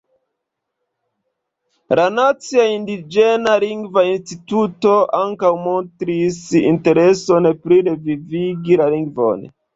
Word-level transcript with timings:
La 1.99 2.05
Nacia 2.13 2.65
Indiĝena 2.77 3.53
Lingva 3.65 4.05
Instituto 4.13 4.95
ankaŭ 5.19 5.53
montris 5.67 6.41
intereson 6.63 7.51
pri 7.67 7.81
revivigi 7.91 8.83
la 8.83 8.91
lingvon. 8.99 9.47